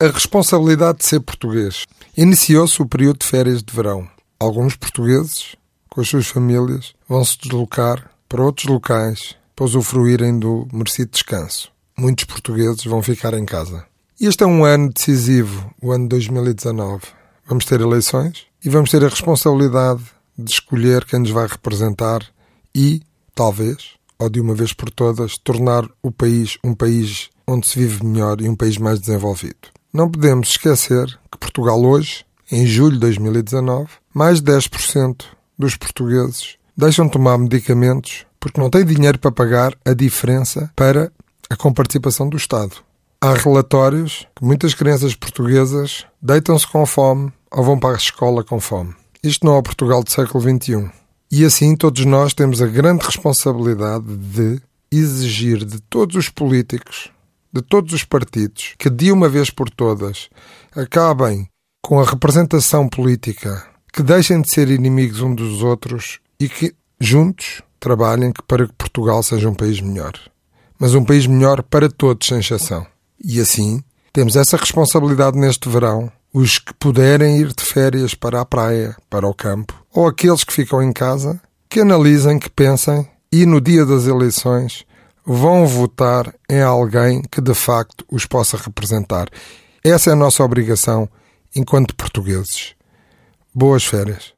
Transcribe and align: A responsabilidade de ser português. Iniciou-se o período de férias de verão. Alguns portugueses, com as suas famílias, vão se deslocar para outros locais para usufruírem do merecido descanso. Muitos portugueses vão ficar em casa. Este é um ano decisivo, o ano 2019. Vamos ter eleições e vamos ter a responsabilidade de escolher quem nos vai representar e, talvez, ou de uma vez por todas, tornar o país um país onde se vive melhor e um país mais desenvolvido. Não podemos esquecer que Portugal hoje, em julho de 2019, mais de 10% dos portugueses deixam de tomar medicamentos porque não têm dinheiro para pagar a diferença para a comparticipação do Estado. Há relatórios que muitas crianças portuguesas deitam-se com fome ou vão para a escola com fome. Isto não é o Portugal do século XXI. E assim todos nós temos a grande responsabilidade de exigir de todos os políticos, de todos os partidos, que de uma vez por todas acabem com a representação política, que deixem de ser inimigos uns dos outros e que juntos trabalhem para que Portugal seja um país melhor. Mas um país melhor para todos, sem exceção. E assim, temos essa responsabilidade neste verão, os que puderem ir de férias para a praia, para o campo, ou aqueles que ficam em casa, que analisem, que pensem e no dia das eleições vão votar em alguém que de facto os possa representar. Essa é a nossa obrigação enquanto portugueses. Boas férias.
A 0.00 0.06
responsabilidade 0.06 0.98
de 0.98 1.06
ser 1.06 1.18
português. 1.18 1.84
Iniciou-se 2.16 2.80
o 2.80 2.86
período 2.86 3.18
de 3.18 3.26
férias 3.26 3.64
de 3.64 3.74
verão. 3.74 4.08
Alguns 4.38 4.76
portugueses, 4.76 5.56
com 5.88 6.00
as 6.00 6.08
suas 6.08 6.28
famílias, 6.28 6.94
vão 7.08 7.24
se 7.24 7.36
deslocar 7.36 8.08
para 8.28 8.44
outros 8.44 8.68
locais 8.68 9.34
para 9.56 9.64
usufruírem 9.64 10.38
do 10.38 10.68
merecido 10.72 11.10
descanso. 11.10 11.72
Muitos 11.98 12.26
portugueses 12.26 12.84
vão 12.84 13.02
ficar 13.02 13.34
em 13.34 13.44
casa. 13.44 13.84
Este 14.20 14.44
é 14.44 14.46
um 14.46 14.64
ano 14.64 14.92
decisivo, 14.92 15.68
o 15.82 15.90
ano 15.90 16.06
2019. 16.06 17.02
Vamos 17.44 17.64
ter 17.64 17.80
eleições 17.80 18.46
e 18.64 18.70
vamos 18.70 18.92
ter 18.92 19.04
a 19.04 19.08
responsabilidade 19.08 20.04
de 20.38 20.52
escolher 20.52 21.04
quem 21.06 21.18
nos 21.18 21.30
vai 21.30 21.48
representar 21.48 22.24
e, 22.72 23.02
talvez, 23.34 23.96
ou 24.16 24.30
de 24.30 24.40
uma 24.40 24.54
vez 24.54 24.72
por 24.72 24.92
todas, 24.92 25.36
tornar 25.38 25.90
o 26.00 26.12
país 26.12 26.56
um 26.62 26.72
país 26.72 27.30
onde 27.44 27.66
se 27.66 27.80
vive 27.80 28.06
melhor 28.06 28.40
e 28.40 28.48
um 28.48 28.54
país 28.54 28.78
mais 28.78 29.00
desenvolvido. 29.00 29.76
Não 29.98 30.08
podemos 30.08 30.50
esquecer 30.50 31.06
que 31.28 31.36
Portugal 31.38 31.82
hoje, 31.82 32.24
em 32.52 32.64
julho 32.64 32.92
de 32.92 33.00
2019, 33.00 33.88
mais 34.14 34.40
de 34.40 34.52
10% 34.52 35.24
dos 35.58 35.74
portugueses 35.74 36.54
deixam 36.76 37.06
de 37.06 37.10
tomar 37.10 37.36
medicamentos 37.36 38.24
porque 38.38 38.60
não 38.60 38.70
têm 38.70 38.84
dinheiro 38.84 39.18
para 39.18 39.32
pagar 39.32 39.76
a 39.84 39.92
diferença 39.92 40.70
para 40.76 41.10
a 41.50 41.56
comparticipação 41.56 42.28
do 42.28 42.36
Estado. 42.36 42.76
Há 43.20 43.34
relatórios 43.34 44.24
que 44.36 44.44
muitas 44.44 44.72
crianças 44.72 45.16
portuguesas 45.16 46.06
deitam-se 46.22 46.68
com 46.68 46.86
fome 46.86 47.32
ou 47.50 47.64
vão 47.64 47.76
para 47.76 47.94
a 47.94 47.98
escola 47.98 48.44
com 48.44 48.60
fome. 48.60 48.94
Isto 49.20 49.46
não 49.46 49.56
é 49.56 49.58
o 49.58 49.64
Portugal 49.64 50.04
do 50.04 50.12
século 50.12 50.40
XXI. 50.40 50.88
E 51.28 51.44
assim 51.44 51.74
todos 51.74 52.04
nós 52.04 52.32
temos 52.32 52.62
a 52.62 52.68
grande 52.68 53.04
responsabilidade 53.04 54.16
de 54.16 54.62
exigir 54.92 55.64
de 55.64 55.80
todos 55.80 56.14
os 56.14 56.28
políticos, 56.28 57.10
de 57.52 57.62
todos 57.62 57.92
os 57.92 58.04
partidos, 58.04 58.74
que 58.78 58.90
de 58.90 59.10
uma 59.10 59.28
vez 59.28 59.50
por 59.50 59.70
todas 59.70 60.28
acabem 60.74 61.48
com 61.82 62.00
a 62.00 62.04
representação 62.04 62.88
política, 62.88 63.66
que 63.92 64.02
deixem 64.02 64.40
de 64.40 64.50
ser 64.50 64.68
inimigos 64.70 65.20
uns 65.20 65.36
dos 65.36 65.62
outros 65.62 66.20
e 66.38 66.48
que 66.48 66.74
juntos 67.00 67.62
trabalhem 67.80 68.32
para 68.46 68.66
que 68.66 68.72
Portugal 68.74 69.22
seja 69.22 69.48
um 69.48 69.54
país 69.54 69.80
melhor. 69.80 70.12
Mas 70.78 70.94
um 70.94 71.04
país 71.04 71.26
melhor 71.26 71.62
para 71.62 71.88
todos, 71.88 72.28
sem 72.28 72.38
exceção. 72.38 72.86
E 73.22 73.40
assim, 73.40 73.82
temos 74.12 74.36
essa 74.36 74.56
responsabilidade 74.56 75.38
neste 75.38 75.68
verão, 75.68 76.10
os 76.32 76.58
que 76.58 76.74
puderem 76.74 77.38
ir 77.38 77.52
de 77.52 77.64
férias 77.64 78.14
para 78.14 78.40
a 78.40 78.44
praia, 78.44 78.96
para 79.08 79.26
o 79.26 79.34
campo, 79.34 79.74
ou 79.92 80.06
aqueles 80.06 80.44
que 80.44 80.52
ficam 80.52 80.82
em 80.82 80.92
casa, 80.92 81.40
que 81.68 81.80
analisem, 81.80 82.38
que 82.38 82.50
pensem 82.50 83.08
e 83.32 83.44
no 83.44 83.60
dia 83.60 83.84
das 83.84 84.06
eleições 84.06 84.84
vão 85.30 85.66
votar 85.66 86.34
em 86.48 86.62
alguém 86.62 87.20
que 87.20 87.42
de 87.42 87.52
facto 87.52 88.02
os 88.10 88.24
possa 88.24 88.56
representar. 88.56 89.28
Essa 89.84 90.08
é 90.08 90.12
a 90.14 90.16
nossa 90.16 90.42
obrigação 90.42 91.06
enquanto 91.54 91.94
portugueses. 91.94 92.74
Boas 93.54 93.84
férias. 93.84 94.37